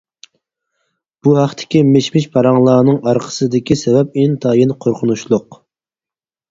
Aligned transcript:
بۇ 1.27 1.33
ھەقتىكى 1.39 1.83
مىش-مىش 1.91 2.27
پاراڭلارنىڭ 2.39 2.99
ئارقىسىدىكى 3.11 3.81
سەۋەب 3.85 4.21
ئىنتايىن 4.25 4.77
قورقۇنچلۇق. 4.87 5.65